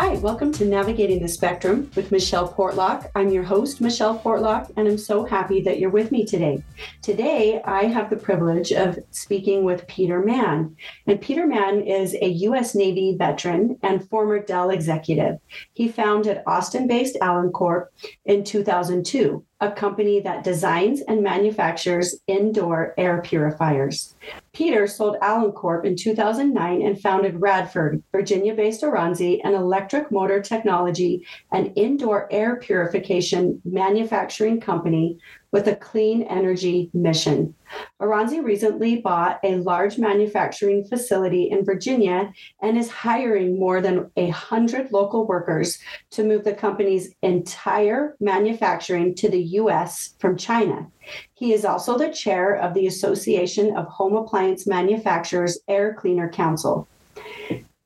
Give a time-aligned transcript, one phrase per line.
[0.00, 3.10] Hi, welcome to Navigating the Spectrum with Michele Portlock.
[3.16, 6.62] I'm your host, Michele Portlock, and I'm so happy that you're with me today.
[7.08, 10.76] Today, I have the privilege of speaking with Peter Mann.
[11.06, 12.74] And Peter Mann is a U.S.
[12.74, 15.38] Navy veteran and former Dell executive.
[15.72, 17.90] He founded Austin based Alen Corp
[18.26, 24.14] in 2002 a company that designs and manufactures indoor air purifiers.
[24.52, 30.40] Peter sold Alen Corp in 2009 and founded Radford, Virginia based Oransi, an electric motor
[30.40, 35.18] technology and indoor air purification manufacturing company
[35.52, 37.54] with a clean energy mission.
[38.00, 44.28] Oransi recently bought a large manufacturing facility in Virginia and is hiring more than a
[44.28, 45.78] hundred local workers
[46.10, 50.86] to move the company's entire manufacturing to the US from China.
[51.34, 56.86] He is also the chair of the Association of Home Appliance Manufacturers Air Cleaner Council.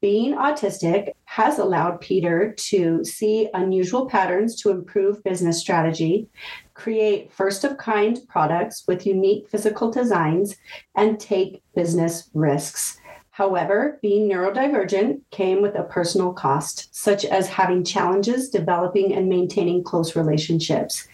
[0.02, 6.26] Being autistic has allowed Peter to see unusual patterns to improve business strategy,
[6.74, 10.56] create first of kind products with unique physical designs,
[10.96, 12.98] and take business risks.
[13.30, 19.84] However, being neurodivergent came with a personal cost, such as having challenges developing and maintaining
[19.84, 21.06] close relationships.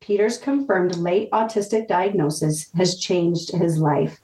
[0.00, 4.20] Peter's confirmed late autistic diagnosis has changed his life.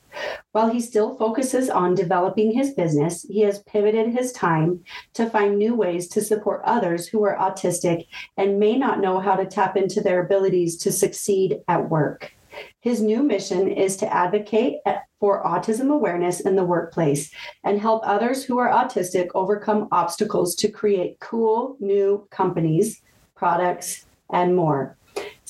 [0.52, 5.56] While he still focuses on developing his business, he has pivoted his time to find
[5.56, 9.76] new ways to support others who are autistic and may not know how to tap
[9.76, 12.32] into their abilities to succeed at work.
[12.80, 14.78] His new mission is to advocate
[15.20, 17.30] for autism awareness in the workplace
[17.62, 23.02] and help others who are autistic overcome obstacles to create cool new companies,
[23.36, 24.96] products, and more.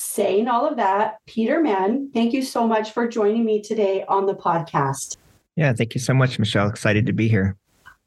[0.03, 4.25] Saying all of that, Peter Mann, thank you so much for joining me today on
[4.25, 5.19] the podcast.
[5.57, 6.71] Yeah, thank you so much, Michele.
[6.71, 7.55] Excited to be here.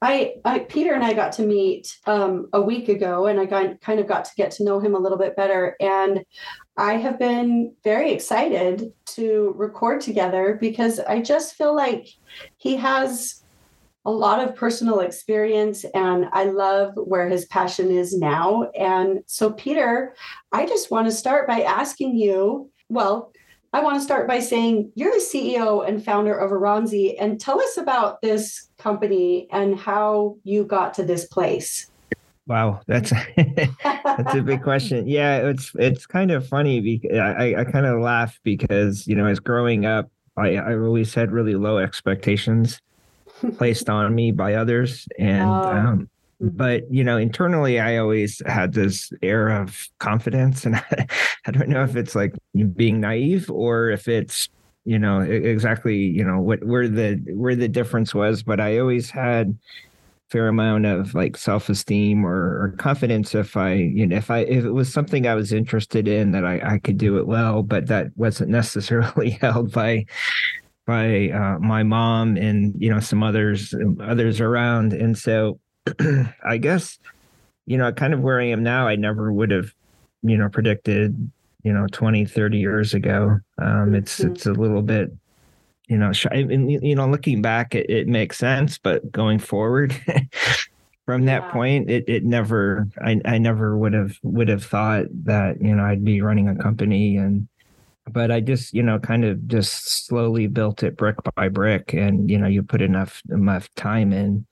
[0.02, 3.80] I, I Peter and I got to meet um, a week ago, and I got,
[3.82, 5.76] kind of got to get to know him a little bit better.
[5.80, 6.26] And
[6.78, 12.08] I have been very excited to record together because I just feel like
[12.58, 13.43] he has
[14.06, 18.70] a lot of personal experience and I love where his passion is now.
[18.78, 20.16] And so, Peter,
[20.52, 23.32] I just want to start by asking you well,
[23.74, 27.60] I want to start by saying you're the CEO and founder of Oransi, and tell
[27.60, 31.90] us about this company and how you got to this place.
[32.46, 35.08] Wow, that's that's a big question.
[35.08, 39.26] Yeah, it's it's kind of funny because I, I kind of laugh because you know
[39.26, 42.80] as growing up, I I always had really low expectations
[43.52, 45.08] placed on me by others.
[45.18, 45.64] And oh.
[45.64, 46.10] um,
[46.40, 50.66] but you know internally i always had this air of confidence.
[50.66, 51.08] And I,
[51.46, 52.36] I don't know if it's like
[52.76, 54.50] being naive or if it's
[54.86, 58.44] you know exactly you know what where the where the difference was.
[58.44, 59.58] But i always had
[60.34, 64.66] fair amount of like self-esteem or, or, confidence if i you know if i if
[64.66, 67.86] it was something i was interested in that i i could do it well but
[67.86, 70.04] that wasn't necessarily held by
[70.86, 75.60] by uh, my mom and you know some others others around and so
[76.46, 77.00] i guess
[77.66, 79.74] you know kind of where i am now i never would have
[80.24, 81.32] you know predicted
[81.64, 84.32] you know 20 30 years ago um it's mm-hmm.
[84.32, 85.12] it's a little bit
[85.88, 89.96] you know and, you know looking back it, it makes sense but going forward
[91.06, 91.52] from that yeah.
[91.52, 95.84] point it it never i i never would have would have thought that you know
[95.84, 97.48] i'd be running a company and
[98.10, 101.94] but I just, you know, kind of just slowly built it brick by brick.
[101.94, 104.46] And, you know, you put enough enough time in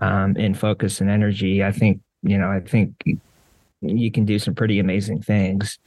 [0.00, 1.64] um in focus and energy.
[1.64, 3.02] I think, you know, I think
[3.80, 5.78] you can do some pretty amazing things.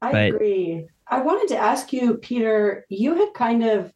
[0.00, 0.86] I but, agree.
[1.08, 3.92] I wanted to ask you, Peter, you had kind of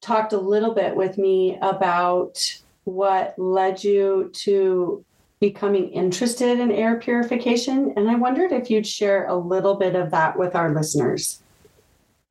[0.00, 2.38] talked a little bit with me about
[2.84, 5.04] what led you to
[5.42, 7.92] becoming interested in air purification.
[7.96, 11.42] And I wondered if you'd share a little bit of that with our listeners.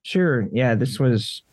[0.04, 0.48] Sure.
[0.54, 1.44] Yeah, this was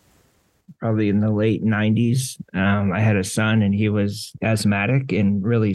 [0.78, 2.40] probably in the late 90s.
[2.54, 5.74] Um, I had a son and he was asthmatic and really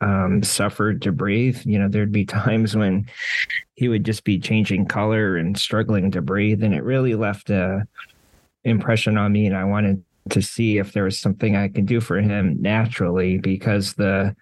[0.00, 1.62] um, suffered to breathe.
[1.64, 3.10] You know, there'd be times when
[3.74, 6.62] he would just be changing color and struggling to breathe.
[6.62, 7.88] And it really left a
[8.62, 9.46] impression on me.
[9.46, 10.00] And I wanted
[10.30, 14.36] to see if there was something I could do for him naturally because the,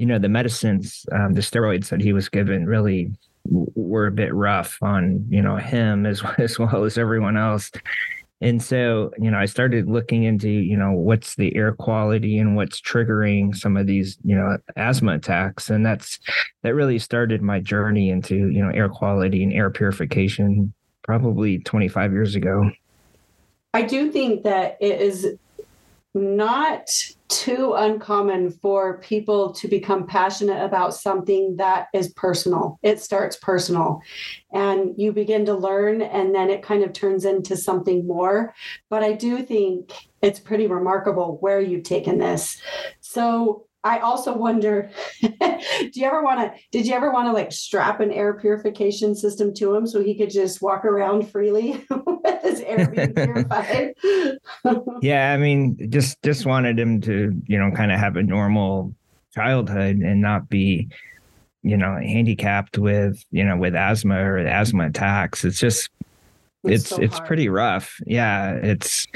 [0.00, 3.12] you know, the medicines, um, the steroids that he was given really
[3.44, 7.70] were a bit rough on you know him as as well as everyone else.
[8.42, 12.56] And so you know i started looking into you know what's the air quality and
[12.56, 15.68] what's triggering some of these you know asthma attacks.
[15.68, 16.18] And that's
[16.62, 22.12] that really started my journey into you know air quality and air purification probably 25
[22.12, 22.70] years ago.
[23.74, 25.26] I do think that it is
[26.14, 26.90] not
[27.30, 32.78] too uncommon for people to become passionate about something that is personal.
[32.82, 34.00] It starts personal
[34.52, 38.52] and you begin to learn, and then it kind of turns into something more.
[38.88, 39.92] But I do think
[40.22, 42.60] it's pretty remarkable where you've taken this.
[43.00, 44.90] So, I also wonder,
[45.20, 49.14] do you ever want to, did you ever want to like strap an air purification
[49.14, 53.94] system to him so he could just walk around freely with his air being purified?
[55.00, 55.32] yeah.
[55.32, 58.94] I mean, just, just wanted him to, you know, kind of have a normal
[59.34, 60.88] childhood and not be,
[61.62, 65.42] you know, handicapped with, you know, with asthma or asthma attacks.
[65.42, 65.88] It's just,
[66.64, 67.98] it's, it's, so it's pretty rough.
[68.06, 68.52] Yeah.
[68.56, 69.06] It's,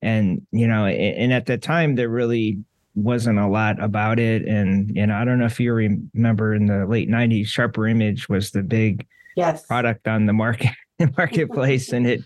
[0.00, 4.46] and, you know, and at the time they're really, wasn't a lot about it.
[4.46, 8.50] And, and I don't know if you remember in the late 90s, Sharper Image was
[8.50, 9.06] the big
[9.36, 9.66] yes.
[9.66, 10.70] product on the market
[11.16, 11.92] marketplace.
[11.92, 12.22] and it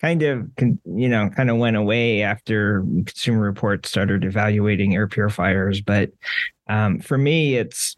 [0.00, 0.48] kind of,
[0.84, 5.80] you know, kind of went away after Consumer Reports started evaluating air purifiers.
[5.80, 6.10] But
[6.68, 7.96] um, for me, it's,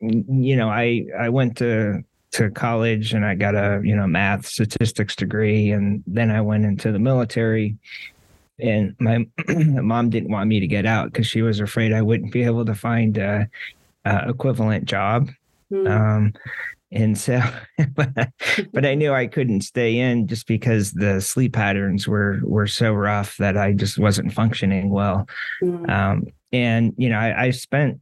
[0.00, 4.46] you know, I, I went to, to college and I got a, you know, math
[4.46, 5.70] statistics degree.
[5.70, 7.76] And then I went into the military
[8.58, 12.32] and my mom didn't want me to get out because she was afraid I wouldn't
[12.32, 13.48] be able to find a,
[14.04, 15.30] a equivalent job.
[15.70, 15.90] Mm.
[15.90, 16.32] Um,
[16.92, 17.42] and so,
[17.94, 22.92] but, I knew I couldn't stay in just because the sleep patterns were were so
[22.92, 25.28] rough that I just wasn't functioning well.
[25.62, 25.90] Mm.
[25.90, 28.00] Um, and you know, I, I, spent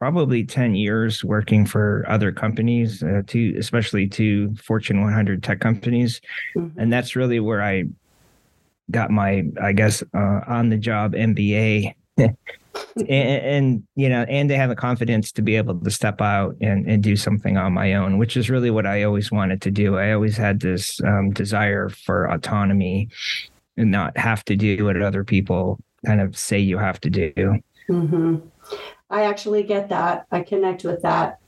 [0.00, 6.20] probably ten years working for other companies, uh, to especially to Fortune 100 tech companies,
[6.56, 6.78] mm-hmm.
[6.78, 7.84] and that's really where I
[8.90, 11.94] got my, I guess, uh, on the job MBA.
[12.96, 16.56] and, and, you know and they have the confidence to be able to step out
[16.60, 19.70] and, and do something on my own which is really what i always wanted to
[19.70, 23.08] do i always had this um, desire for autonomy
[23.76, 27.32] and not have to do what other people kind of say you have to do
[27.88, 28.36] mm-hmm.
[29.10, 31.38] i actually get that i connect with that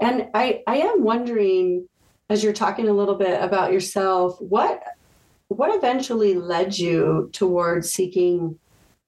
[0.00, 1.86] and i i am wondering
[2.30, 4.82] as you're talking a little bit about yourself what
[5.48, 8.58] what eventually led you towards seeking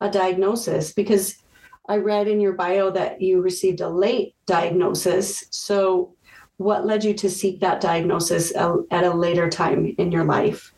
[0.00, 0.92] a diagnosis?
[0.92, 1.36] Because
[1.88, 5.44] I read in your bio that you received a late diagnosis.
[5.50, 6.14] So,
[6.56, 10.74] what led you to seek that diagnosis at a later time in your life?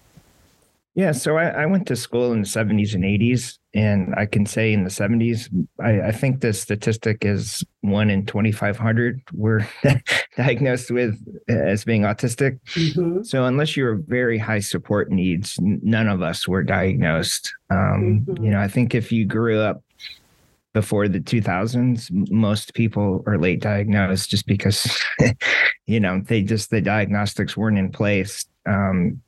[0.94, 4.44] Yeah, so I, I, went to school in the 70s and 80s, and I can
[4.44, 5.49] say in the 70s,
[5.81, 9.67] I, I think the statistic is one in 2,500 were
[10.37, 11.19] diagnosed with
[11.49, 12.61] as being autistic.
[12.75, 13.23] Mm-hmm.
[13.23, 17.50] So unless you were very high support needs, none of us were diagnosed.
[17.71, 18.44] Um, mm-hmm.
[18.44, 19.83] You know, I think if you grew up
[20.75, 25.03] before the 2000s, most people are late diagnosed just because,
[25.87, 28.44] you know, they just the diagnostics weren't in place.
[28.67, 29.23] Um,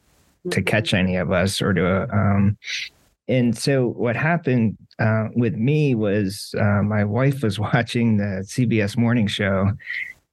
[0.50, 2.56] to catch any of us or to um,
[3.28, 8.96] and so what happened uh, with me was uh, my wife was watching the CBS
[8.96, 9.70] morning show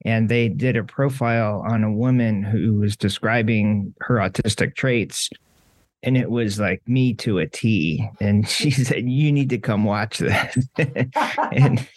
[0.04, 5.30] and they did a profile on a woman who was describing her autistic traits
[6.04, 8.08] and it was like me to a T.
[8.20, 10.68] And she said, "You need to come watch this."
[11.52, 11.88] and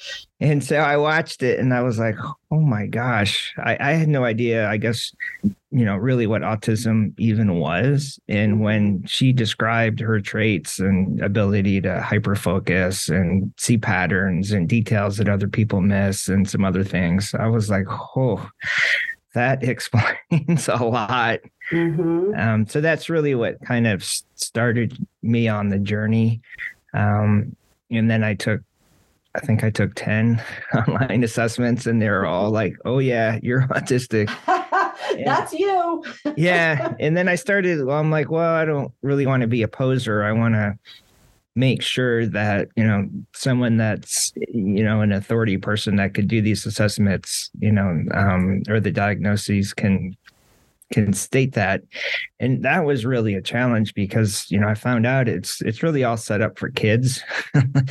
[0.40, 2.16] and so I watched it, and I was like,
[2.50, 4.68] "Oh my gosh!" I, I had no idea.
[4.68, 8.18] I guess you know really what autism even was.
[8.28, 8.62] And mm-hmm.
[8.62, 15.16] when she described her traits and ability to hyper focus and see patterns and details
[15.16, 17.86] that other people miss, and some other things, I was like,
[18.16, 18.48] "Oh."
[19.34, 21.40] that explains a lot.
[21.70, 22.38] Mm-hmm.
[22.38, 24.04] Um, so that's really what kind of
[24.34, 26.40] started me on the journey.
[26.92, 27.56] Um,
[27.90, 28.60] and then I took,
[29.34, 30.42] I think I took 10
[30.74, 34.30] online assessments, and they're all like, oh, yeah, you're autistic.
[35.24, 36.04] that's you.
[36.36, 36.94] yeah.
[37.00, 39.68] And then I started, well, I'm like, well, I don't really want to be a
[39.68, 40.24] poser.
[40.24, 40.78] I want to
[41.56, 46.42] make sure that you know someone that's you know an authority person that could do
[46.42, 50.16] these assessments you know um, or the diagnoses can
[50.92, 51.82] can state that
[52.40, 56.04] and that was really a challenge because you know i found out it's it's really
[56.04, 57.22] all set up for kids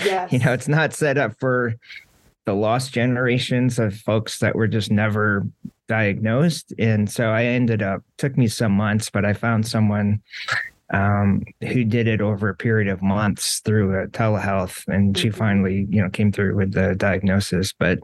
[0.04, 0.32] yes.
[0.32, 1.74] you know it's not set up for
[2.46, 5.46] the lost generations of folks that were just never
[5.88, 10.22] diagnosed and so i ended up took me some months but i found someone
[10.94, 15.38] um, who did it over a period of months through a telehealth, and she mm-hmm.
[15.38, 17.74] finally, you know, came through with the diagnosis.
[17.74, 18.00] But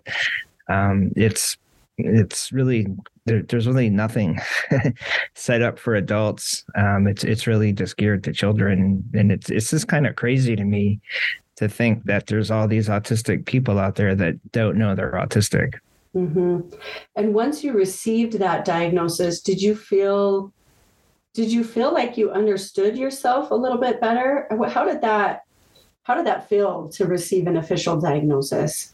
[0.68, 1.56] um, it's
[1.98, 2.88] it's really
[3.30, 4.40] there, there's really nothing
[5.36, 6.66] set up for adults.
[6.76, 10.56] Um, it's it's really just geared to children, and it's it's just kind of crazy
[10.56, 11.00] to me
[11.56, 15.76] to think that there's all these autistic people out there that don't know they're autistic.
[16.16, 16.62] Mm-hmm.
[17.16, 20.52] And once you received that diagnosis, did you feel
[21.34, 25.44] did you feel like you understood yourself a little bit better how did that
[26.04, 28.92] how did that feel to receive an official diagnosis?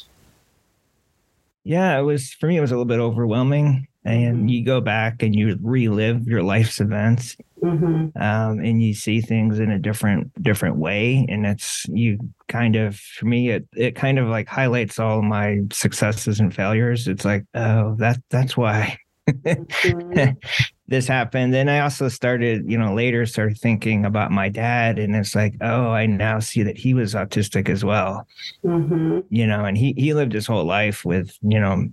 [1.64, 2.58] Yeah, it was for me.
[2.58, 4.48] It was a little bit overwhelming, and mm-hmm.
[4.48, 8.16] you go back and you relive your life's events, mm-hmm.
[8.22, 11.26] um, and you see things in a different different way.
[11.28, 15.62] And it's you kind of for me, it it kind of like highlights all my
[15.72, 17.08] successes and failures.
[17.08, 18.98] It's like, oh, that that's why.
[19.28, 20.38] mm-hmm.
[20.88, 21.52] this happened.
[21.52, 25.00] then I also started, you know, later started thinking about my dad.
[25.00, 28.28] And it's like, oh, I now see that he was autistic as well.
[28.64, 29.22] Mm-hmm.
[29.30, 31.88] You know, and he he lived his whole life with, you know,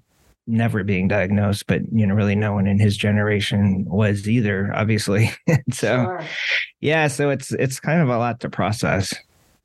[0.53, 5.31] never being diagnosed, but you know, really no one in his generation was either, obviously.
[5.73, 6.25] so sure.
[6.81, 9.15] yeah, so it's it's kind of a lot to process.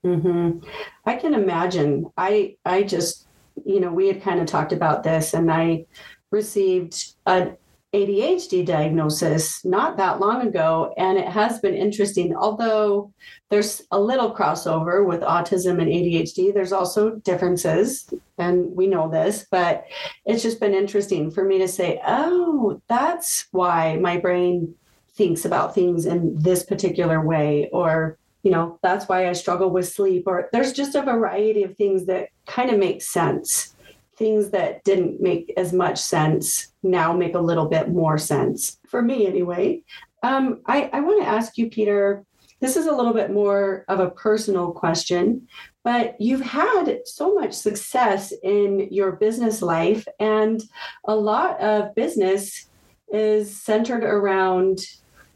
[0.05, 0.65] Mm-hmm.
[1.05, 2.09] I can imagine.
[2.17, 3.27] I I just,
[3.65, 5.85] you know, we had kind of talked about this and I
[6.31, 7.51] received a
[7.93, 12.35] ADHD diagnosis not that long ago, and it has been interesting.
[12.35, 13.13] Although
[13.49, 19.45] there's a little crossover with autism and ADHD, there's also differences, and we know this,
[19.49, 19.85] but
[20.25, 24.75] it's just been interesting for me to say, oh, that's why my brain
[25.13, 29.89] thinks about things in this particular way, or you know, that's why I struggle with
[29.89, 33.75] sleep, or there's just a variety of things that kind of make sense
[34.17, 39.01] things that didn't make as much sense now make a little bit more sense for
[39.01, 39.83] me anyway.
[40.23, 42.25] Um, I, I want to ask you, Peter,
[42.59, 45.47] this is a little bit more of a personal question,
[45.83, 50.63] but you've had so much success in your business life, and
[51.05, 52.67] a lot of business
[53.13, 54.79] is centered around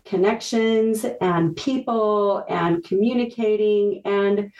[0.03, 4.51] connections and people and communicating and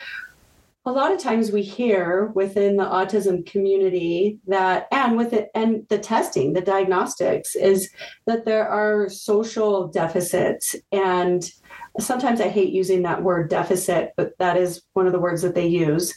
[0.84, 5.86] a lot of times we hear within the autism community that and with it and
[5.88, 7.88] the testing the diagnostics is
[8.26, 10.74] that there are social deficits.
[10.90, 11.48] And
[12.00, 15.54] sometimes i hate using that word deficit but that is one of the words that
[15.54, 16.12] they use.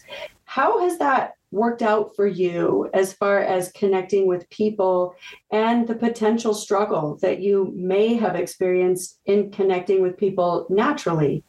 [0.46, 5.16] How has that worked out for you as far as connecting with people
[5.52, 11.44] and the potential struggle that you may have experienced in connecting with people naturally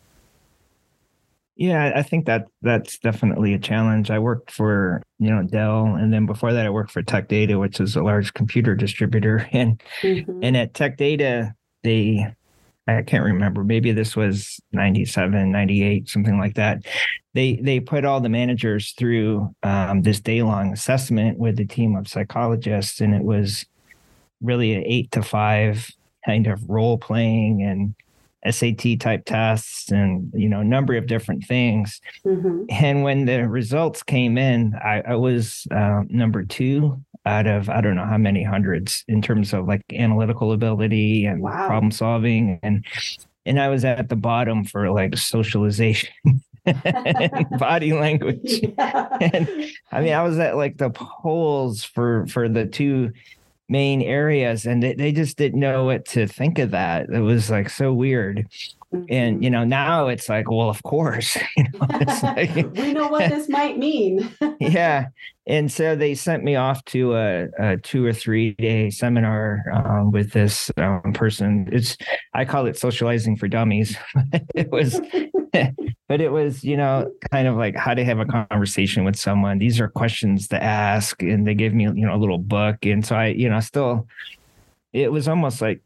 [1.56, 4.10] yeah, I think that that's definitely a challenge.
[4.10, 7.58] I worked for, you know, Dell and then before that I worked for Tech Data,
[7.58, 9.48] which is a large computer distributor.
[9.52, 10.40] And mm-hmm.
[10.42, 12.26] and at Tech Data, they
[12.86, 16.84] I can't remember, maybe this was 97, 98, something like that.
[17.32, 22.06] They they put all the managers through um, this day-long assessment with a team of
[22.06, 23.64] psychologists and it was
[24.42, 25.90] really an 8 to 5
[26.26, 27.94] kind of role playing and
[28.50, 32.00] SAT type tests and you know a number of different things.
[32.25, 32.65] Mm-hmm.
[32.71, 37.81] And when the results came in, I, I was uh, number two out of I
[37.81, 41.67] don't know how many hundreds in terms of like analytical ability and wow.
[41.67, 42.85] problem solving and
[43.45, 46.11] and I was at the bottom for like socialization.
[47.59, 48.61] body language.
[48.62, 49.03] Yeah.
[49.21, 53.12] And I mean, I was at like the poles for for the two
[53.68, 57.50] main areas and they, they just didn't know what to think of that it was
[57.50, 58.49] like so weird.
[59.09, 61.87] And you know now it's like well of course you know,
[62.23, 64.31] like, we know what this might mean.
[64.61, 65.09] Yeah.
[65.49, 70.11] And so they sent me off to a, a two or three day seminar um,
[70.11, 71.69] with this um, person.
[71.71, 71.97] It's
[72.35, 73.97] i call it socializing for dummies
[74.55, 75.00] it was
[76.09, 79.59] but it was you know kind of like how to have a conversation with someone.
[79.59, 82.85] These are questions to ask and they gave me you know a little book.
[82.85, 84.09] And so i you know still
[84.93, 85.83] it was almost like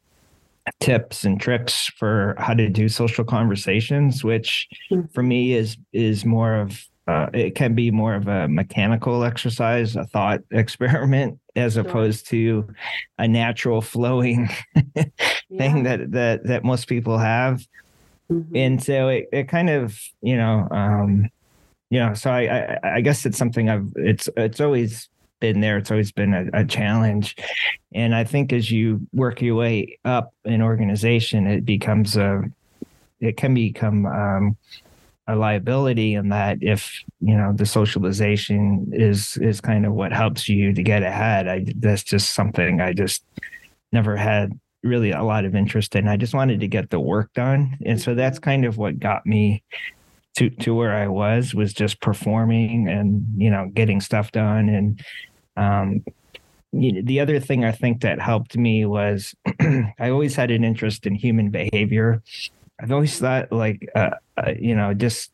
[0.79, 5.03] tips and tricks for how to do social conversations which hmm.
[5.13, 9.97] for me is is more of uh, it can be more of a mechanical exercise,
[9.97, 12.69] a thought experiment, as opposed to
[13.19, 14.49] a natural flowing
[14.95, 15.11] thing
[15.49, 15.83] yeah.
[15.83, 17.67] that that that most people have.
[18.31, 18.57] Mm-hmm.
[18.57, 21.29] And so it, it kind of, you know, um,
[21.91, 25.09] you know, so I, I, I guess it's something I've, it's, it's always
[25.41, 25.79] been there.
[25.79, 27.37] It's always been a, a, challenge.
[27.93, 32.43] And I think as you work your way up an organization, it becomes a,
[33.21, 34.57] it can become, um,
[35.27, 40.49] a liability in that if you know the socialization is is kind of what helps
[40.49, 43.23] you to get ahead i that's just something i just
[43.93, 46.09] never had really a lot of interest in.
[46.09, 47.77] I just wanted to get the work done.
[47.85, 49.63] And so that's kind of what got me
[50.37, 55.05] to to where I was was just performing and you know getting stuff done and
[55.61, 56.05] um
[56.73, 60.65] you know, the other thing I think that helped me was I always had an
[60.65, 62.23] interest in human behavior.
[62.81, 65.33] I've always thought like uh, uh, you know just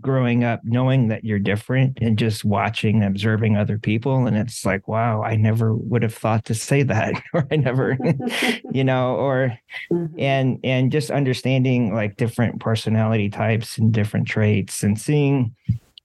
[0.00, 4.86] growing up knowing that you're different and just watching observing other people and it's like
[4.88, 7.96] wow i never would have thought to say that or i never
[8.72, 9.56] you know or
[9.90, 10.18] mm-hmm.
[10.18, 15.54] and and just understanding like different personality types and different traits and seeing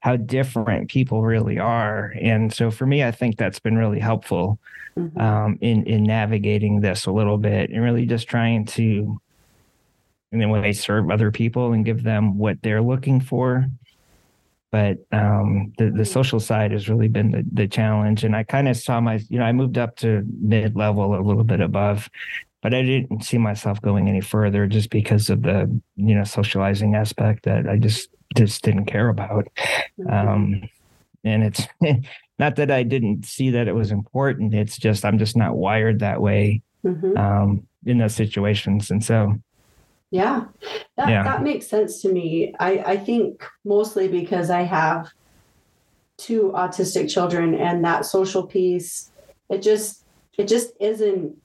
[0.06, 2.14] how different people really are.
[2.22, 4.60] And so for me, I think that's been really helpful
[4.96, 5.20] mm-hmm.
[5.20, 9.20] um, in in navigating this a little bit and really just trying to
[10.32, 13.66] in a way serve other people and give them what they're looking for.
[14.72, 16.04] But um, the the mm-hmm.
[16.04, 18.24] social side has really been the the challenge.
[18.24, 21.20] And I kind of saw my you know I moved up to mid level a
[21.20, 22.12] little bit above
[22.62, 26.96] but I didn't see myself going any further just because of the you know socializing
[26.96, 29.48] aspect that I just just didn't care about.
[30.00, 30.10] Mm-hmm.
[30.10, 30.70] Um,
[31.24, 31.68] and it's
[32.40, 34.54] not that I didn't see that it was important.
[34.54, 37.18] It's just I'm just not wired that way mm-hmm.
[37.18, 39.36] um, in those situations, and so.
[40.12, 40.46] Yeah,
[40.98, 41.24] that yeah.
[41.24, 42.54] that makes sense to me.
[42.60, 45.12] I I think mostly because I have
[46.18, 49.12] two autistic children, and that social piece,
[49.50, 50.06] it just
[50.38, 51.36] it just isn't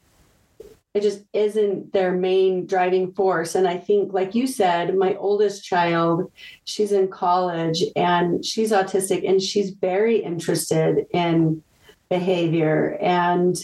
[0.93, 3.55] it just isn't their main driving force.
[3.55, 6.31] And i think like you said my oldest child
[6.65, 11.63] she's in college and she's autistic and she's very interested in
[12.09, 12.99] behavior.
[13.01, 13.57] And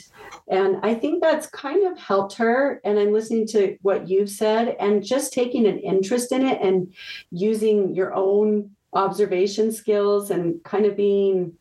[0.48, 2.80] and i think that's kind of helped her.
[2.84, 6.94] And i'm listening to what you've said and just taking an interest in it and
[7.30, 11.52] using your own observation skills and kind of being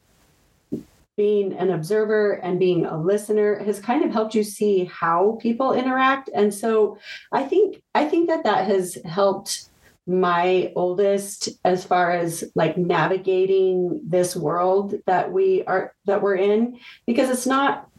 [1.18, 5.74] being an observer and being a listener has kind of helped you see how people
[5.74, 6.30] interact.
[6.34, 6.98] And so
[7.32, 9.70] i think i think that that has helped
[10.08, 16.78] my oldest as far as like navigating this world that we are that we're in
[17.08, 17.90] because it's not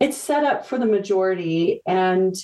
[0.00, 2.34] it's set up for the majority and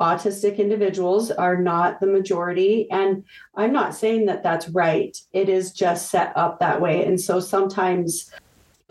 [0.00, 2.90] autistic individuals are not the majority.
[2.90, 3.24] And
[3.54, 5.16] i'm not saying that that's right.
[5.32, 7.04] It is just set up that way.
[7.04, 8.30] And so sometimes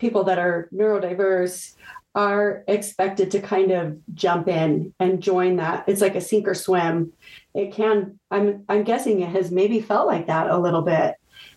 [0.00, 1.74] people that are neurodiverse
[2.14, 5.84] are expected to kind of jump in and join that.
[5.86, 7.12] It's like a sink or swim.
[7.54, 11.14] It can I'm I'm guessing it has maybe felt like that a little bit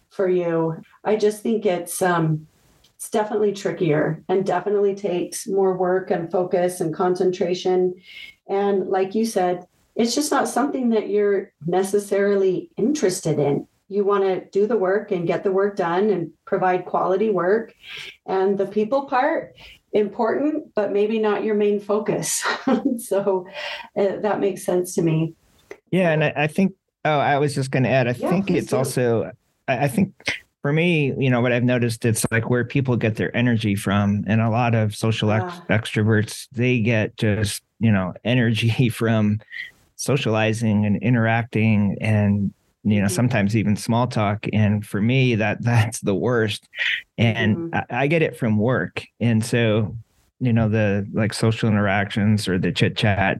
[0.10, 0.84] for you.
[1.03, 2.48] I just think it's um
[2.96, 7.96] it's definitely trickier and definitely takes more work and focus and concentration
[8.48, 14.24] and like you said, it's just not something that you're necessarily interested in you want
[14.24, 17.74] to do the work and get the work done and provide quality work
[18.25, 19.56] and the people part
[19.92, 22.44] important but maybe not your main focus
[22.98, 23.46] so
[23.98, 25.36] uh, that makes sense to me
[25.92, 26.74] yeah and i, I think
[27.06, 28.77] oh i was just going to add i yeah, think it's do.
[28.77, 29.32] also
[29.68, 30.14] I, I think
[30.64, 34.24] for me, you know, what I've noticed, it's like where people get their energy from.
[34.27, 39.42] And a lot of social ex- extroverts, they get just, you know, energy from
[39.98, 43.15] socializing and interacting and you know mm-hmm.
[43.15, 46.67] sometimes even small talk and for me that that's the worst
[47.17, 47.75] and mm-hmm.
[47.93, 49.96] I, I, get it from work and so
[50.39, 53.39] you know the like social interactions or the chit chat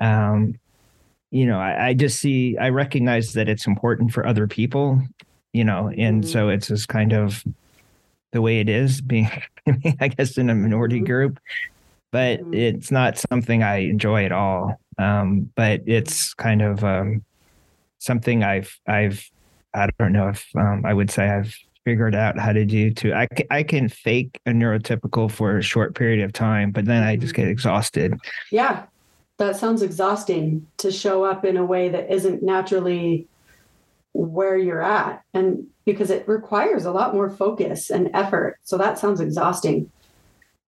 [0.00, 0.54] um
[1.30, 5.02] you know I, I, just see i recognize that it's important for other people
[5.52, 6.30] you know and mm-hmm.
[6.30, 7.44] so it's just kind of
[8.32, 9.30] the way it is being
[10.00, 11.06] i guess in a minority mm-hmm.
[11.06, 11.40] group
[12.12, 12.54] but mm-hmm.
[12.54, 17.22] it's not something i enjoy at all um but it's kind of um
[18.00, 19.30] something I've I've
[19.72, 23.14] I don't know if um, I would say I've figured out how to do to
[23.14, 27.16] I, I can fake a neurotypical for a short period of time but then i
[27.16, 28.18] just get exhausted.
[28.50, 28.84] Yeah
[29.38, 33.26] that sounds exhausting to show up in a way that isn't naturally
[34.12, 38.98] where you're at and because it requires a lot more focus and effort so that
[38.98, 39.90] sounds exhausting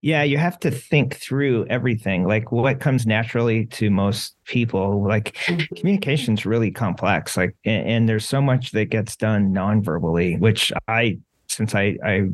[0.02, 5.06] yeah, you have to think through everything, like what comes naturally to most people.
[5.06, 5.74] Like mm-hmm.
[5.76, 7.36] communication is really complex.
[7.36, 12.28] Like, and, and, there's so much that gets done non-verbally, which I, since I, I,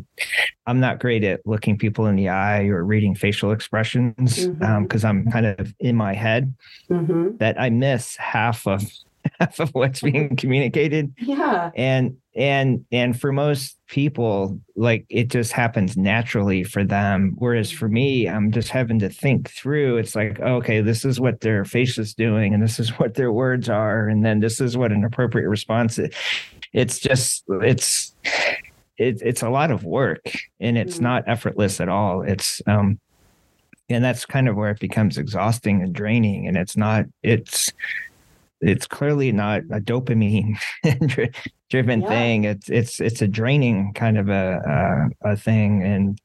[0.67, 4.83] I'm not great at looking people in the eye or reading facial expressions, mm-hmm.
[4.85, 6.55] because um, I'm kind of in my head.
[6.89, 7.37] Mm-hmm.
[7.37, 8.83] That I miss half of
[9.41, 11.13] half of what's being communicated.
[11.19, 11.71] Yeah.
[11.77, 17.89] And and and for most people like it just happens naturally for them whereas for
[17.89, 21.99] me i'm just having to think through it's like okay this is what their face
[21.99, 25.05] is doing and this is what their words are and then this is what an
[25.05, 26.15] appropriate response is
[26.73, 28.15] it's just it's
[28.99, 30.23] it, it's a lot of work
[30.61, 31.05] and it's mm-hmm.
[31.05, 33.01] not effortless at all it's um
[33.91, 37.73] and that's kind of where it becomes exhausting and draining and it's not it's
[38.61, 40.57] it's clearly not a dopamine
[41.71, 42.09] driven yeah.
[42.09, 42.45] thing.
[42.45, 46.19] It's it's it's a draining kind of a, a, a thing, and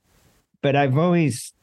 [0.62, 1.54] but I've always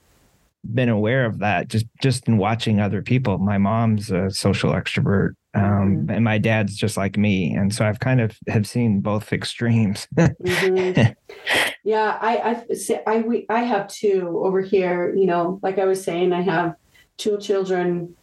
[0.74, 3.38] been aware of that just just in watching other people.
[3.38, 6.10] My mom's a social extrovert, um, mm-hmm.
[6.10, 10.06] and my dad's just like me, and so I've kind of have seen both extremes.
[10.16, 11.12] mm-hmm.
[11.82, 15.14] Yeah, I I I we, I have two over here.
[15.14, 16.74] You know, like I was saying, I have
[17.16, 18.14] two children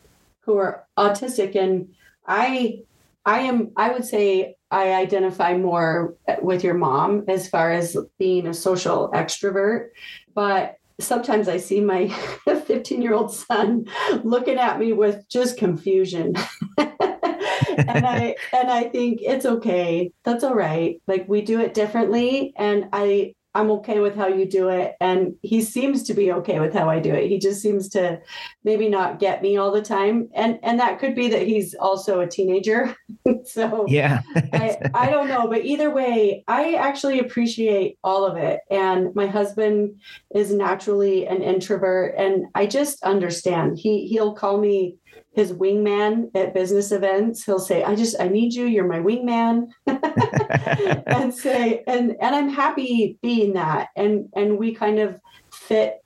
[0.41, 1.89] who are autistic, and
[2.27, 2.79] I
[3.27, 8.47] I am, I would say I identify more with your mom as far as being
[8.47, 9.89] a social extrovert.
[10.33, 12.07] But sometimes I see my
[12.65, 13.85] 15 year old son
[14.23, 16.35] looking at me with just confusion.
[16.77, 20.11] and I and I think it's okay.
[20.23, 21.01] That's all right.
[21.05, 24.95] Like we do it differently and I I'm okay with how you do it.
[25.01, 27.27] And he seems to be okay with how I do it.
[27.27, 28.21] He just seems to
[28.63, 30.29] maybe not get me all the time.
[30.35, 32.95] And and that could be that he's also a teenager.
[33.45, 34.21] so yeah.
[34.53, 35.47] I, I don't know.
[35.47, 38.59] But either way, I actually appreciate all of it.
[38.69, 39.99] And my husband
[40.35, 42.13] is naturally an introvert.
[42.15, 43.79] And I just understand.
[43.79, 44.97] He he'll call me
[45.33, 47.43] his wingman at business events.
[47.43, 48.65] He'll say, I just, I need you.
[48.65, 49.67] You're my wingman.
[51.07, 53.89] and say, and, and I'm happy being that.
[53.95, 55.19] And, and we kind of
[55.51, 56.03] fit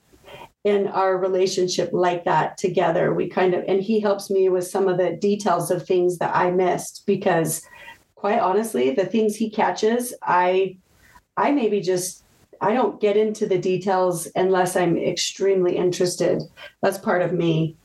[0.63, 3.13] in our relationship like that together.
[3.13, 6.35] We kind of, and he helps me with some of the details of things that
[6.35, 7.65] I missed because
[8.15, 10.77] quite honestly, the things he catches, I,
[11.37, 12.23] I maybe just
[12.61, 16.43] I don't get into the details unless I'm extremely interested.
[16.83, 17.75] That's part of me,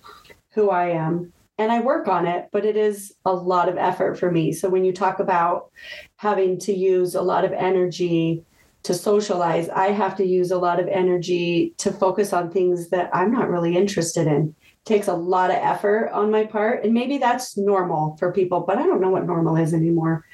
[0.56, 4.18] who I am and I work on it, but it is a lot of effort
[4.18, 4.52] for me.
[4.52, 5.70] So when you talk about
[6.16, 8.42] having to use a lot of energy
[8.82, 13.10] to socialize, I have to use a lot of energy to focus on things that
[13.14, 14.54] I'm not really interested in.
[14.60, 18.60] It takes a lot of effort on my part, and maybe that's normal for people,
[18.60, 20.24] but I don't know what normal is anymore.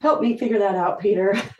[0.00, 1.34] Help me figure that out, Peter.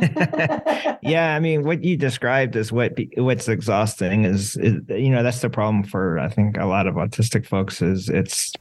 [1.03, 5.41] yeah, I mean, what you described is what what's exhausting is, is you know that's
[5.41, 8.53] the problem for I think a lot of autistic folks is it's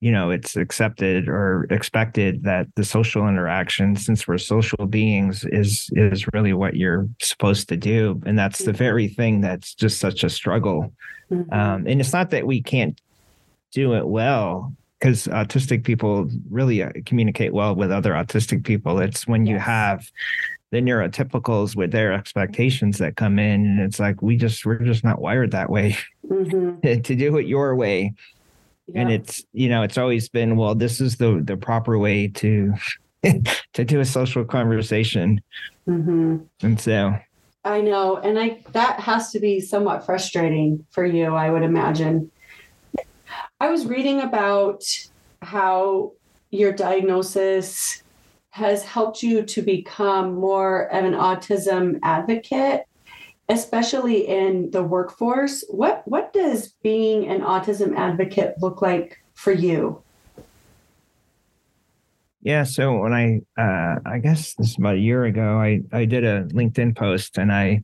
[0.00, 5.88] you know it's accepted or expected that the social interaction since we're social beings is
[5.92, 10.22] is really what you're supposed to do and that's the very thing that's just such
[10.22, 10.92] a struggle
[11.30, 11.52] mm-hmm.
[11.52, 13.00] um, and it's not that we can't
[13.72, 19.26] do it well because autistic people really uh, communicate well with other autistic people it's
[19.26, 19.52] when yes.
[19.52, 20.10] you have
[20.72, 25.04] the neurotypicals with their expectations that come in and it's like we just we're just
[25.04, 25.96] not wired that way
[26.28, 26.80] mm-hmm.
[27.02, 28.12] to do it your way
[28.94, 32.72] and it's you know it's always been well this is the the proper way to
[33.72, 35.40] to do a social conversation
[35.88, 36.38] mm-hmm.
[36.62, 37.14] and so
[37.64, 42.30] i know and i that has to be somewhat frustrating for you i would imagine
[43.60, 44.82] i was reading about
[45.42, 46.12] how
[46.50, 48.02] your diagnosis
[48.50, 52.84] has helped you to become more of an autism advocate
[53.48, 55.64] especially in the workforce.
[55.68, 60.02] What what does being an autism advocate look like for you?
[62.42, 66.04] Yeah so when i uh, i guess this is about a year ago i i
[66.04, 67.82] did a linkedin post and i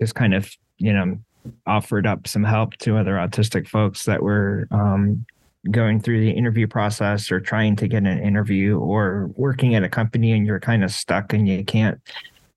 [0.00, 1.18] just kind of you know
[1.66, 5.24] offered up some help to other autistic folks that were um,
[5.70, 9.88] going through the interview process or trying to get an interview or working at a
[9.88, 12.00] company and you're kind of stuck and you can't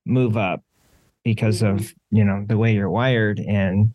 [0.06, 0.64] move up
[1.24, 2.18] because of mm-hmm.
[2.18, 3.94] you know the way you're wired and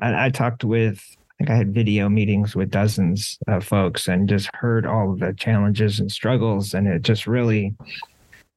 [0.00, 4.28] I, I, talked with i think i had video meetings with dozens of folks and
[4.28, 7.74] just heard all of the challenges and struggles and it just really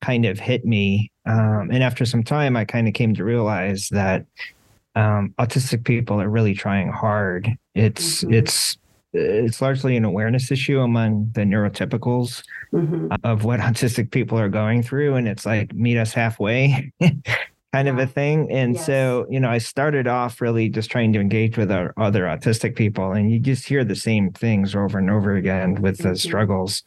[0.02, 3.89] kind of hit me um, and after some time i kind of came to realize
[3.89, 4.26] that
[4.95, 8.34] um, autistic people are really trying hard it's mm-hmm.
[8.34, 8.77] it's
[9.13, 13.08] it's largely an awareness issue among the neurotypicals mm-hmm.
[13.23, 16.91] of what autistic people are going through and it's like meet us halfway
[17.75, 18.49] kind of a thing.
[18.49, 18.86] And yes.
[18.86, 22.73] so, you know, I started off really just trying to engage with our other autistic
[22.77, 26.15] people, and you just hear the same things over and over again with the mm-hmm.
[26.15, 26.84] struggles.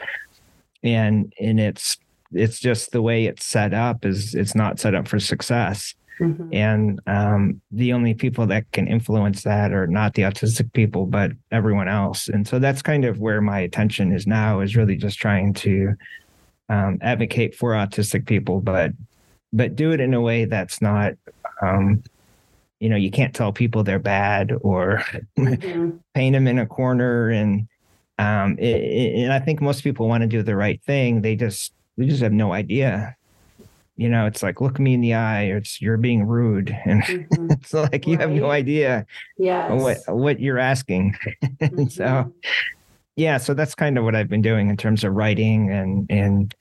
[0.83, 1.99] And and it's
[2.33, 5.95] it's just the way it's set up is it's not set up for success.
[6.21, 6.49] Mm-hmm.
[6.53, 11.33] And um, the only people that can influence that are not the autistic people, but
[11.53, 12.29] everyone else.
[12.29, 15.95] And so that's kind of where my attention is now is really just trying to
[16.69, 18.93] um, advocate for autistic people, but
[19.53, 21.15] but do it in a way that's not
[21.63, 22.03] um,
[22.81, 25.03] you know you can't tell people they're bad or
[25.39, 25.91] mm-hmm.
[26.15, 27.67] paint them in a corner and
[28.19, 31.35] um, it, it, and i think most people want to do the right thing they
[31.35, 33.17] just they just have no idea
[33.99, 37.51] you know it's like look me in the eye it's you're being rude and mm-hmm.
[37.51, 38.07] it's like right.
[38.07, 39.05] you have no idea
[39.37, 39.71] yes.
[39.71, 41.15] what what you're asking
[41.61, 41.87] mm-hmm.
[41.87, 42.33] so
[43.17, 46.55] yeah so that's kind of what i've been doing in terms of writing and and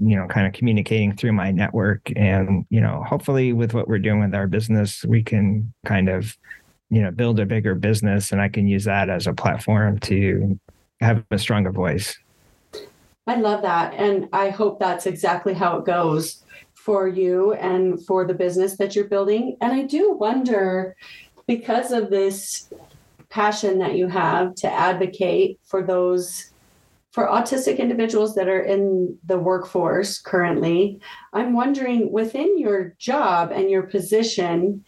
[0.00, 3.98] you know kind of communicating through my network and you know hopefully with what we're
[3.98, 6.36] doing with our business we can kind of
[6.90, 10.58] you know build a bigger business and i can use that as a platform to
[11.00, 12.18] have a stronger voice
[13.28, 16.41] i love that and i hope that's exactly how it goes
[16.84, 20.96] for you and for the business that you're building and i do wonder
[21.46, 22.70] because of this
[23.28, 26.52] passion that you have to advocate for those
[27.12, 30.98] for autistic individuals that are in the workforce currently,
[31.34, 34.82] I'm wondering within your job and your position,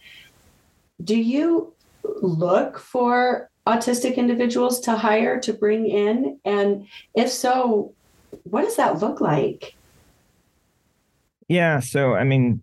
[1.03, 6.39] do you look for autistic individuals to hire to bring in?
[6.45, 7.93] And if so,
[8.43, 9.74] what does that look like?
[11.47, 11.79] Yeah.
[11.79, 12.61] So, I mean,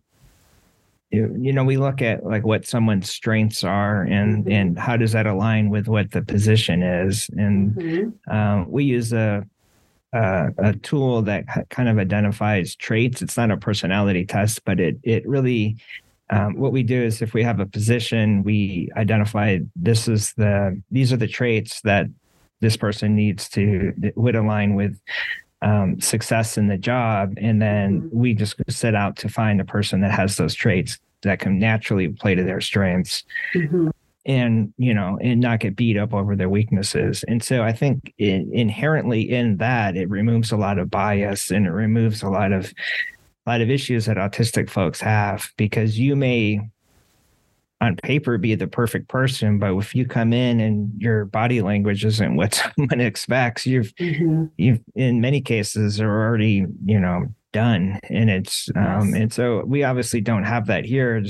[1.11, 4.53] you, know, we look at like what someone's strengths are and Mhm.
[4.53, 7.29] and how does that align with what the position is.
[7.37, 8.13] And Mhm.
[8.29, 9.45] um, we use a,
[10.15, 13.21] a a tool that kind of identifies traits.
[13.21, 15.77] It's not a personality test, but it it really
[16.31, 20.81] um, what we do is if we have a position, we identify this is the
[20.91, 22.07] these are the traits that
[22.63, 24.99] this person needs to would align with
[25.63, 28.13] um, success in the job, and then Mhm.
[28.13, 32.09] we just set out to find a person that has those traits that can naturally
[32.09, 33.23] play to their strengths
[33.55, 33.91] Mhm.
[34.27, 38.13] and you know and not get beat up over their weaknesses and so i think
[38.19, 42.53] in, inherently in that it removes a lot of bias and it removes a lot
[42.53, 42.73] of
[43.47, 46.61] a lot of issues that autistic folks have because you may
[47.83, 52.05] on paper be the perfect person but if you come in and your body language
[52.05, 54.51] isn't what someone expects you've Mhm.
[54.57, 57.99] you've in many cases are already you know done.
[58.09, 61.23] And it's um and so we obviously don't have that here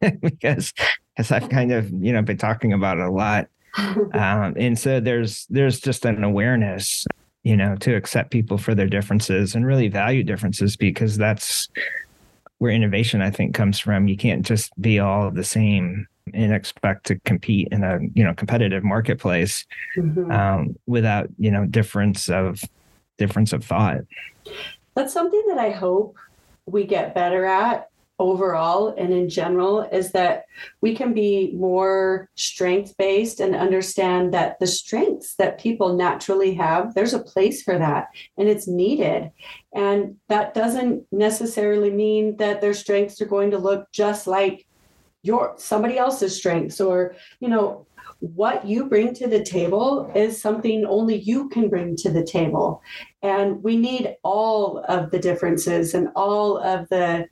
[0.22, 0.72] because
[1.16, 3.48] as i've kind of you know been talking about it a lot.
[4.14, 7.04] Um and so there's there's just an awareness
[7.42, 11.68] you know to accept people for their differences and really value differences because that's
[12.58, 17.06] where innovation i think comes from you can't just be all the same and expect
[17.06, 19.64] to compete in a you know competitive marketplace
[19.96, 20.32] Mhm.
[20.32, 22.60] um, without you know difference of
[23.18, 23.98] difference of thought.
[24.94, 26.16] That's something that I hope
[26.66, 30.44] we get better at overall and in general is that
[30.80, 36.94] we can be more strength based and understand that the strengths that people naturally have,
[36.94, 39.30] there's a place for that and it's needed.
[39.74, 44.66] And that doesn't necessarily mean that their strengths are going to look just like
[45.22, 47.86] your somebody else's strengths or, you know,
[48.20, 52.82] what you bring to the table is something only you can bring to the table.
[53.22, 57.28] And we need all of the differences and all of the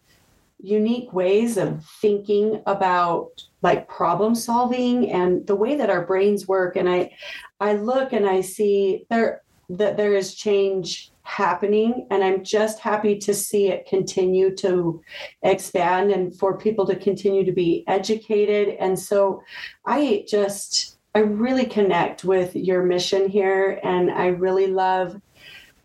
[0.64, 3.29] unique ways of thinking about
[3.61, 6.77] like problem solving and the way that our brains work.
[6.77, 7.12] And I
[7.61, 13.18] I look and I see there that there is change happening and I'm just happy
[13.18, 15.03] to see it continue to
[15.42, 18.77] expand and for people to continue to be educated.
[18.81, 19.42] And so
[19.87, 25.20] I just I really connect with your mission here and I really love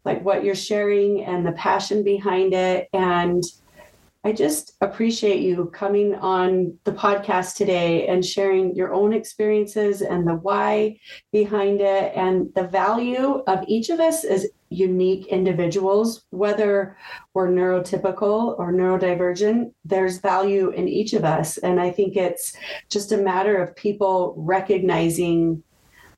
[0.06, 3.44] like what you're sharing and the passion behind it and
[4.25, 10.27] I just appreciate you coming on the podcast today and sharing your own experiences and
[10.27, 10.99] the why
[11.32, 16.97] behind it and the value of each of us as unique individuals, whether
[17.34, 21.58] we're neurotypical or neurodivergent, there's value in each of us.
[21.58, 22.58] And I think it's
[22.89, 25.63] just a matter of people recognizing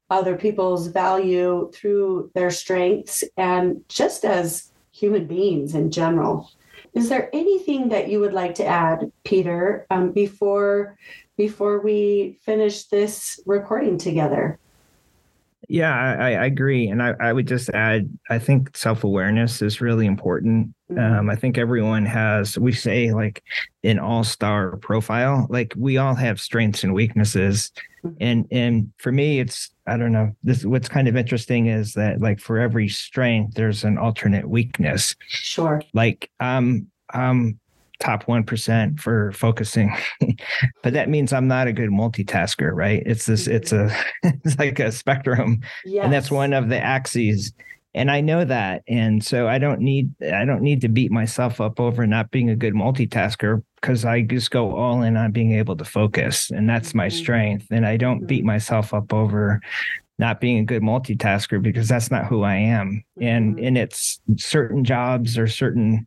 [0.09, 6.49] other people's value through their strengths and just as human beings in general.
[6.93, 10.97] Is there anything that you would like to add, Peter, um, before
[11.37, 14.59] before we finish this recording together?
[15.69, 19.79] Yeah, I, I agree, and I, I would just add, I think self awareness is
[19.79, 20.73] really important.
[20.97, 23.41] Um, I think everyone has, we say like
[23.85, 27.71] an all star profile, like we all have strengths and weaknesses,
[28.03, 28.17] Mhm.
[28.19, 30.31] and and for me, it's I don't know.
[30.43, 35.15] This what's kind of interesting is that like for every strength, there's an alternate weakness.
[35.27, 35.81] Sure.
[35.93, 37.59] like um um
[37.99, 39.95] top 1% for focusing
[40.81, 44.79] but that means i'm not a good multitasker right it's this it's a it's like
[44.79, 46.03] a spectrum Yes.
[46.05, 47.53] and that's one of the axes
[47.93, 51.59] and i know that and so i don't need i don't need to beat myself
[51.59, 55.51] up over not being a good multitasker because i just go all in on being
[55.53, 57.11] able to focus and that's my Mhm.
[57.13, 59.59] strength and i don't beat myself up over
[60.19, 63.67] not being a good multitasker because that's not who i am and Mhm.
[63.67, 66.05] and it's certain jobs or certain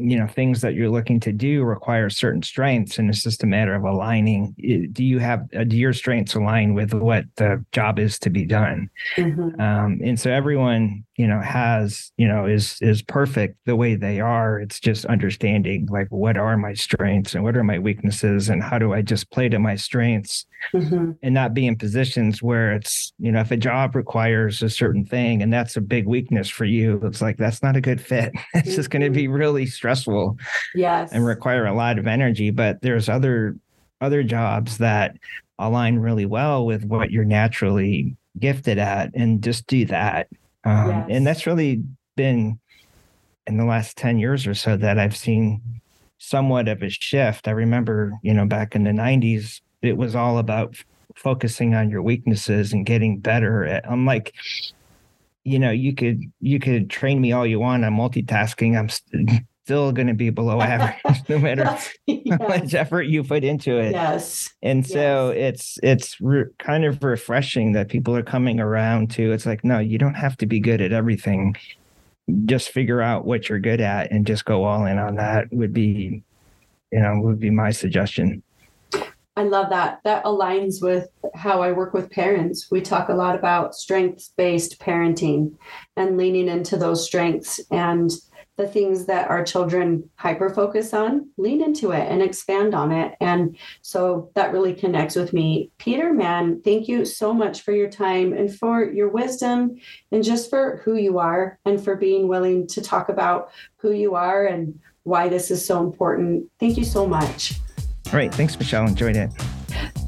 [0.00, 3.46] you know things that you're looking to do require certain strengths and it's just a
[3.48, 4.54] matter of aligning
[4.92, 8.44] do you have uh, do your strengths align with what the job is to be
[8.44, 9.58] done Mhm.
[9.60, 14.20] um, and so everyone you know has you know is is perfect the way they
[14.20, 18.62] are it's just understanding like what are my strengths and what are my weaknesses and
[18.62, 21.16] how do i just play to my strengths Mhm.
[21.22, 25.04] and not be in positions where it's you know if a job requires a certain
[25.04, 28.32] thing and that's a big weakness for you it's like that's not a good fit
[28.54, 30.36] it's just going to be really stressful
[30.74, 31.10] Yes.
[31.12, 33.56] and require a lot of energy but there's other
[34.00, 35.16] other jobs that
[35.58, 40.28] align really well with what you're naturally gifted at and just do that
[40.68, 41.06] Um, yes.
[41.10, 41.82] And that's really
[42.16, 42.60] been
[43.46, 45.62] in the last 10 years or so that I've seen
[46.18, 47.48] somewhat of a shift.
[47.48, 50.84] I remember, you know, back in the 90s, it was all about f-
[51.16, 54.34] focusing on your weaknesses and getting better at, I'm like,
[55.44, 58.78] you know, you could you could train me all you want I'm multitasking.
[58.78, 59.30] I'm st-
[59.68, 60.96] still going to be below average
[61.28, 62.22] no matter yes.
[62.40, 63.92] how much effort you put into it.
[63.92, 64.48] Yes.
[64.62, 65.36] And so yes.
[65.36, 69.78] it's it's re- kind of refreshing that people are coming around to it's like no,
[69.78, 71.54] you don't have to be good at everything
[72.44, 75.72] just figure out what you're good at and just go all in on that would
[75.72, 76.22] be
[76.92, 78.42] you know would be my suggestion
[79.34, 83.34] i love that that aligns with how i work with parents we talk a lot
[83.34, 85.54] about strengths based parenting
[85.96, 88.10] and leaning into those strengths and
[88.58, 93.14] the things that our children hyper focus on, lean into it and expand on it.
[93.20, 95.70] And so that really connects with me.
[95.78, 99.76] Peter Mann, thank you so much for your time and for your wisdom
[100.10, 104.16] and just for who you are and for being willing to talk about who you
[104.16, 106.44] are and why this is so important.
[106.58, 107.54] Thank you so much.
[108.08, 108.34] All right.
[108.34, 108.86] Thanks, Michele.
[108.86, 109.30] Enjoyed it.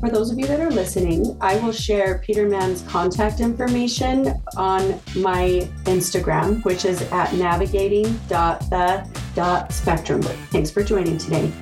[0.00, 4.98] For those of you that are listening, I will share Peter Mann's contact information on
[5.16, 10.22] my Instagram, which is at navigating.the.spectrum.
[10.22, 11.52] Thanks for joining today.